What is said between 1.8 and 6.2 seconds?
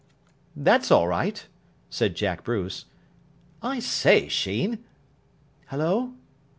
said Jack Bruce. "I say, Sheen!" "Hullo?"